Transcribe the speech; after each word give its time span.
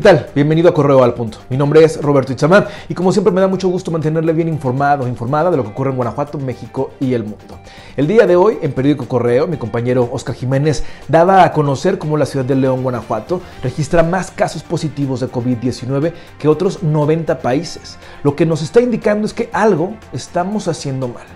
tal? 0.00 0.30
Bienvenido 0.34 0.70
a 0.70 0.74
Correo 0.74 1.04
al 1.04 1.12
Punto. 1.12 1.36
Mi 1.50 1.58
nombre 1.58 1.84
es 1.84 2.00
Roberto 2.00 2.32
Itzamán 2.32 2.64
y 2.88 2.94
como 2.94 3.12
siempre 3.12 3.30
me 3.30 3.42
da 3.42 3.46
mucho 3.46 3.68
gusto 3.68 3.90
mantenerle 3.90 4.32
bien 4.32 4.48
informado, 4.48 5.06
informada 5.06 5.50
de 5.50 5.58
lo 5.58 5.64
que 5.64 5.68
ocurre 5.68 5.90
en 5.90 5.96
Guanajuato, 5.96 6.38
México 6.38 6.92
y 6.98 7.12
el 7.12 7.24
mundo. 7.24 7.58
El 7.94 8.06
día 8.06 8.26
de 8.26 8.34
hoy, 8.34 8.56
en 8.62 8.72
Periódico 8.72 9.06
Correo, 9.06 9.46
mi 9.46 9.58
compañero 9.58 10.08
Oscar 10.10 10.34
Jiménez 10.34 10.82
daba 11.08 11.44
a 11.44 11.52
conocer 11.52 11.98
cómo 11.98 12.16
la 12.16 12.24
ciudad 12.24 12.46
de 12.46 12.54
León, 12.54 12.82
Guanajuato, 12.82 13.42
registra 13.62 14.02
más 14.02 14.30
casos 14.30 14.62
positivos 14.62 15.20
de 15.20 15.28
COVID-19 15.28 16.14
que 16.38 16.48
otros 16.48 16.82
90 16.82 17.40
países. 17.40 17.98
Lo 18.22 18.34
que 18.34 18.46
nos 18.46 18.62
está 18.62 18.80
indicando 18.80 19.26
es 19.26 19.34
que 19.34 19.50
algo 19.52 19.94
estamos 20.14 20.68
haciendo 20.68 21.08
mal. 21.08 21.26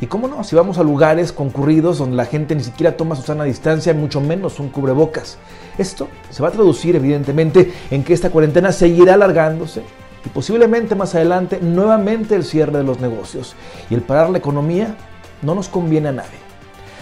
Y 0.00 0.06
cómo 0.06 0.28
no, 0.28 0.42
si 0.44 0.56
vamos 0.56 0.78
a 0.78 0.82
lugares 0.82 1.32
concurridos 1.32 1.98
donde 1.98 2.16
la 2.16 2.26
gente 2.26 2.54
ni 2.54 2.64
siquiera 2.64 2.96
toma 2.96 3.16
su 3.16 3.22
sana 3.22 3.44
distancia, 3.44 3.94
mucho 3.94 4.20
menos 4.20 4.58
un 4.60 4.68
cubrebocas. 4.68 5.38
Esto 5.78 6.08
se 6.30 6.42
va 6.42 6.48
a 6.48 6.52
traducir 6.52 6.96
evidentemente 6.96 7.72
en 7.90 8.02
que 8.02 8.12
esta 8.12 8.30
cuarentena 8.30 8.72
seguirá 8.72 9.14
alargándose 9.14 9.82
y 10.24 10.28
posiblemente 10.28 10.94
más 10.94 11.14
adelante 11.14 11.58
nuevamente 11.60 12.34
el 12.34 12.44
cierre 12.44 12.78
de 12.78 12.84
los 12.84 13.00
negocios. 13.00 13.54
Y 13.88 13.94
el 13.94 14.02
parar 14.02 14.30
la 14.30 14.38
economía 14.38 14.96
no 15.42 15.54
nos 15.54 15.68
conviene 15.68 16.08
a 16.08 16.12
nadie. 16.12 16.38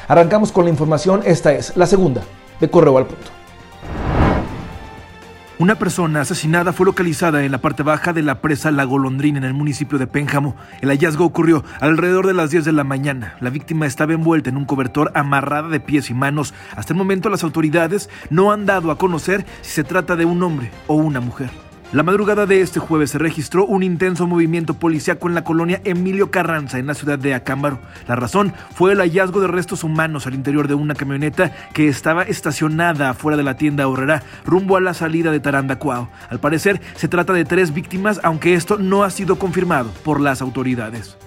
Arrancamos 0.09 0.53
con 0.53 0.65
la 0.65 0.71
información, 0.71 1.23
esta 1.25 1.53
es 1.53 1.77
la 1.77 1.87
segunda 1.87 2.23
de 2.61 2.69
Correo 2.69 2.99
al 2.99 3.07
Punto. 3.07 3.42
Una 5.63 5.77
persona 5.77 6.23
asesinada 6.23 6.73
fue 6.73 6.87
localizada 6.87 7.45
en 7.45 7.53
la 7.53 7.59
parte 7.59 7.85
baja 7.85 8.13
de 8.13 8.23
la 8.23 8.41
presa 8.41 8.73
La 8.73 8.83
Golondrina 8.83 9.39
en 9.39 9.45
el 9.45 9.55
municipio 9.55 9.97
de 9.97 10.09
Pénjamo. 10.09 10.57
El 10.81 10.89
hallazgo 10.89 11.25
ocurrió 11.25 11.63
alrededor 11.79 12.27
de 12.27 12.35
las 12.35 12.51
10 12.51 12.65
de 12.65 12.73
la 12.73 12.83
mañana. 12.83 13.37
La 13.39 13.49
víctima 13.49 13.87
estaba 13.87 14.13
envuelta 14.13 14.51
en 14.51 14.57
un 14.57 14.65
cobertor 14.65 15.13
amarrada 15.15 15.69
de 15.69 15.79
pies 15.79 16.11
y 16.11 16.15
manos. 16.15 16.53
Hasta 16.75 16.95
el 16.95 16.99
momento 16.99 17.31
las 17.31 17.45
autoridades 17.45 18.11
no 18.29 18.51
han 18.51 18.67
dado 18.67 18.91
a 18.91 18.99
conocer 18.99 19.47
si 19.61 19.71
se 19.71 19.85
trata 19.85 20.17
de 20.17 20.25
un 20.25 20.43
hombre 20.43 20.73
o 20.89 20.95
una 20.95 21.21
mujer. 21.21 21.72
La 21.93 22.03
madrugada 22.03 22.47
de 22.47 22.63
este 22.63 22.81
jueves 22.81 23.11
se 23.11 23.19
registró 23.19 23.67
un 23.67 23.83
intenso 23.83 24.27
movimiento 24.27 24.73
policiaco 24.73 25.29
en 25.29 25.35
la 25.35 25.45
colonia 25.45 25.83
Emilio 25.85 26.31
Carranza, 26.31 26.79
en 26.79 26.87
la 26.87 26.95
ciudad 26.95 27.19
de 27.19 27.35
Acámbaro. 27.35 27.81
La 28.09 28.17
razón 28.17 28.55
fue 28.75 28.93
el 28.93 29.01
hallazgo 29.01 29.43
de 29.43 29.49
restos 29.49 29.85
humanos 29.85 30.27
al 30.27 30.33
interior 30.33 30.69
de 30.69 30.75
una 30.75 30.95
camioneta 30.95 31.53
que 31.75 31.89
estaba 31.89 32.23
estacionada 32.23 33.11
afuera 33.11 33.37
de 33.37 33.43
la 33.43 33.59
tienda 33.59 33.89
Horrera, 33.89 34.23
rumbo 34.47 34.79
a 34.79 34.81
la 34.81 34.95
salida 34.95 35.31
de 35.31 35.41
Tarandacuao. 35.41 36.09
Al 36.31 36.41
parecer, 36.41 36.81
se 36.95 37.09
trata 37.09 37.35
de 37.35 37.45
tres 37.45 37.75
víctimas, 37.75 38.21
aunque 38.23 38.55
esto 38.55 38.79
no 38.79 39.05
ha 39.05 39.11
sido 39.11 39.39
confirmado 39.39 39.91
por 40.03 40.19
las 40.19 40.41
autoridades. 40.41 41.19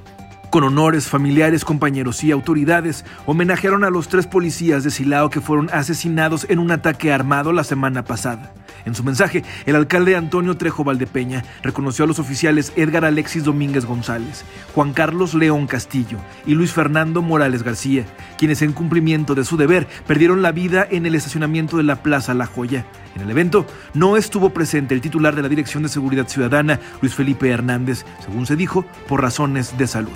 Con 0.50 0.64
honores, 0.64 1.08
familiares, 1.08 1.64
compañeros 1.64 2.24
y 2.24 2.32
autoridades 2.32 3.06
homenajearon 3.28 3.84
a 3.84 3.92
los 3.92 4.08
tres 4.08 4.26
policías 4.26 4.84
de 4.84 4.90
Silao 4.90 5.30
que 5.30 5.42
fueron 5.42 5.70
asesinados 5.72 6.48
en 6.50 6.58
un 6.58 6.72
ataque 6.72 7.14
armado 7.14 7.52
la 7.52 7.64
semana 7.64 8.04
pasada. 8.04 8.52
En 8.84 8.95
su 8.95 9.04
mensaje, 9.04 9.44
el 9.66 9.76
alcalde 9.76 10.16
Antonio 10.16 10.58
Trejo 10.58 10.84
Valdepeña 10.84 11.44
reconoció 11.64 12.06
a 12.06 12.08
los 12.08 12.20
oficiales 12.20 12.73
Edgar 12.76 13.06
Alexis 13.06 13.44
Domínguez 13.44 13.86
González, 13.86 14.44
Juan 14.73 14.94
Carlos 14.94 15.34
León 15.34 15.68
Castillo 15.68 16.18
y 16.45 16.54
Luis 16.54 16.72
Fernando 16.72 17.22
Morales 17.22 17.64
García, 17.64 18.06
quienes 18.38 18.62
en 18.62 18.73
cumplimiento 18.73 19.36
de 19.36 19.46
su 19.46 19.58
deber 19.58 19.88
perdieron 20.08 20.42
la 20.42 20.52
vida 20.52 20.88
en 20.90 21.06
el 21.06 21.16
estacionamiento 21.16 21.78
de 21.78 21.84
la 21.84 22.03
Plaza 22.03 22.34
La 22.34 22.46
Joya. 22.46 22.86
En 23.16 23.22
el 23.22 23.31
evento 23.31 23.66
no 23.94 24.18
estuvo 24.18 24.50
presente 24.50 24.94
el 24.94 25.02
titular 25.02 25.36
de 25.36 25.42
la 25.42 25.50
Dirección 25.50 25.84
de 25.84 25.90
Seguridad 25.90 26.28
Ciudadana, 26.28 26.80
Luis 27.02 27.16
Felipe 27.16 27.50
Hernández, 27.50 28.06
según 28.25 28.46
se 28.46 28.56
dijo, 28.56 28.86
por 29.07 29.22
razones 29.22 29.78
de 29.78 29.88
salud. 29.88 30.12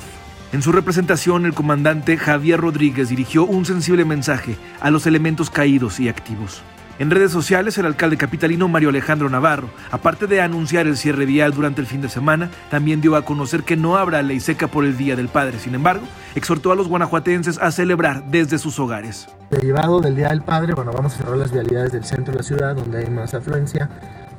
En 0.51 0.63
su 0.63 0.71
representación, 0.71 1.45
el 1.45 1.53
comandante 1.53 2.17
Javier 2.17 2.59
Rodríguez 2.59 3.09
dirigió 3.09 3.45
un 3.45 3.65
sensible 3.65 4.03
mensaje 4.03 4.57
a 4.79 4.89
los 4.89 5.05
elementos 5.05 5.51
caídos 5.51 5.99
y 5.99 6.09
activos. 6.09 6.63
En 6.99 7.09
redes 7.09 7.31
sociales, 7.31 7.77
el 7.77 7.85
alcalde 7.85 8.17
capitalino 8.17 8.67
Mario 8.67 8.89
Alejandro 8.89 9.29
Navarro, 9.29 9.69
aparte 9.89 10.27
de 10.27 10.41
anunciar 10.41 10.85
el 10.85 10.97
cierre 10.97 11.25
vial 11.25 11.53
durante 11.53 11.79
el 11.79 11.87
fin 11.87 12.01
de 12.01 12.09
semana, 12.09 12.51
también 12.69 12.99
dio 12.99 13.15
a 13.15 13.23
conocer 13.23 13.63
que 13.63 13.77
no 13.77 13.95
habrá 13.95 14.21
ley 14.21 14.41
seca 14.41 14.67
por 14.67 14.83
el 14.83 14.97
Día 14.97 15.15
del 15.15 15.29
Padre. 15.29 15.59
Sin 15.59 15.75
embargo, 15.75 16.05
exhortó 16.35 16.73
a 16.73 16.75
los 16.75 16.89
guanajuatenses 16.89 17.57
a 17.57 17.71
celebrar 17.71 18.25
desde 18.25 18.57
sus 18.57 18.77
hogares. 18.79 19.29
Derivado 19.49 20.01
del 20.01 20.17
Día 20.17 20.27
del 20.27 20.41
Padre, 20.41 20.73
bueno, 20.73 20.91
vamos 20.91 21.13
a 21.13 21.19
cerrar 21.19 21.37
las 21.37 21.53
vialidades 21.53 21.93
del 21.93 22.03
centro 22.03 22.33
de 22.33 22.39
la 22.39 22.43
ciudad 22.43 22.75
donde 22.75 22.97
hay 22.97 23.09
más 23.09 23.33
afluencia, 23.33 23.89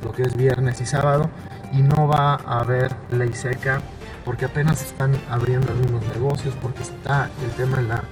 lo 0.04 0.12
que 0.12 0.24
es 0.24 0.36
viernes 0.36 0.82
y 0.82 0.84
sábado, 0.84 1.30
y 1.72 1.80
no 1.80 2.08
va 2.08 2.34
a 2.34 2.60
haber 2.60 2.94
ley 3.10 3.32
seca 3.32 3.80
porque 4.26 4.44
apenas 4.44 4.82
están 4.82 5.12
abriendo 5.30 5.72
algunos 5.72 6.02
negocios, 6.14 6.54
porque 6.60 6.82
está 6.82 7.30
el 7.42 7.50
tema 7.52 7.78
de 7.78 7.84
la 7.84 8.04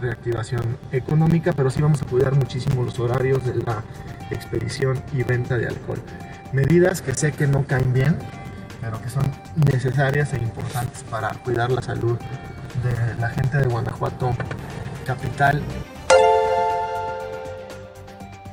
reactivación 0.00 0.78
económica, 0.92 1.52
pero 1.52 1.70
sí 1.70 1.80
vamos 1.80 2.02
a 2.02 2.06
cuidar 2.06 2.34
muchísimo 2.34 2.82
los 2.82 2.98
horarios 2.98 3.44
de 3.44 3.54
la 3.54 3.82
expedición 4.30 5.02
y 5.12 5.22
venta 5.22 5.56
de 5.56 5.66
alcohol. 5.66 6.00
Medidas 6.52 7.02
que 7.02 7.14
sé 7.14 7.32
que 7.32 7.46
no 7.46 7.64
caen 7.66 7.92
bien, 7.92 8.18
pero 8.80 9.00
que 9.00 9.08
son 9.08 9.24
necesarias 9.72 10.32
e 10.32 10.38
importantes 10.38 11.02
para 11.04 11.30
cuidar 11.30 11.70
la 11.70 11.82
salud 11.82 12.18
de 12.82 13.20
la 13.20 13.30
gente 13.30 13.58
de 13.58 13.64
Guanajuato 13.64 14.32
capital 15.06 15.62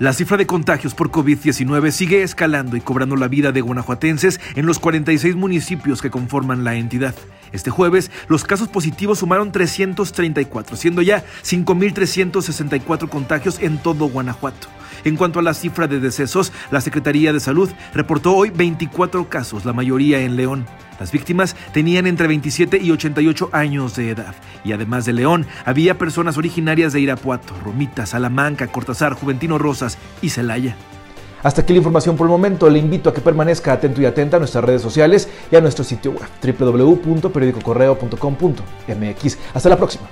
la 0.04 0.12
cifra 0.12 0.36
de 0.36 0.46
contagios 0.46 0.94
por 0.94 1.12
COVID-19 1.12 1.92
sigue 1.92 2.24
escalando 2.24 2.76
y 2.76 2.82
cobrando 2.82 3.16
la 3.16 3.30
vida 3.30 3.54
de 3.54 3.62
guanajuatenses 3.62 4.42
en 4.56 4.66
los 4.66 4.78
46 4.78 5.38
municipios 5.38 6.02
que 6.02 6.12
conforman 6.12 6.66
la 6.66 6.76
entidad. 6.76 7.16
Este 7.54 7.72
jueves, 7.72 8.12
los 8.28 8.44
casos 8.44 8.68
positivos 8.68 9.20
sumaron 9.20 9.54
334, 9.54 10.76
siendo 10.76 11.02
ya 11.02 11.24
5.364 11.46 13.08
contagios 13.08 13.60
en 13.62 13.78
todo 13.78 14.10
Guanajuato. 14.10 14.68
En 15.04 15.16
cuanto 15.16 15.40
a 15.40 15.44
la 15.44 15.54
cifra 15.54 15.88
de 15.88 16.00
decesos, 16.00 16.52
la 16.72 16.82
Secretaría 16.82 17.34
de 17.34 17.40
Salud 17.40 17.70
reportó 17.94 18.36
hoy 18.36 18.50
24 18.50 19.30
casos, 19.30 19.66
la 19.66 19.74
mayoría 19.74 20.20
en 20.20 20.36
León. 20.36 20.66
Las 21.00 21.12
víctimas 21.12 21.56
tenían 21.74 22.08
entre 22.08 22.28
27 22.28 22.80
y 22.82 22.92
88 22.92 23.50
años 23.52 23.96
de 23.96 24.12
edad. 24.12 24.36
Y 24.64 24.72
además 24.72 25.06
de 25.06 25.14
León, 25.14 25.46
había 25.66 25.98
personas 25.98 26.38
originarias 26.38 26.94
de 26.94 27.02
Irapuato, 27.02 27.56
Romita, 27.64 28.06
Salamanca, 28.06 28.68
Cortázar, 28.68 29.14
Juventino 29.14 29.58
Rosas 29.58 29.98
y 30.22 30.30
Celaya. 30.30 30.76
Hasta 31.44 31.62
aquí 31.62 31.74
la 31.74 31.80
información 31.80 32.16
por 32.16 32.28
el 32.28 32.32
momento. 32.32 32.70
Le 32.70 32.80
invito 32.80 33.10
a 33.10 33.14
que 33.14 33.20
permanezca 33.22 33.74
atento 33.74 34.02
y 34.02 34.06
atenta 34.06 34.38
a 34.38 34.40
nuestras 34.40 34.64
redes 34.64 34.82
sociales 34.82 35.28
y 35.52 35.58
a 35.58 35.62
nuestro 35.62 35.84
sitio 35.84 36.12
web 36.12 36.30
www.periodicocorreo.com.mx. 36.42 39.38
Hasta 39.54 39.70
la 39.70 39.78
próxima. 39.78 40.08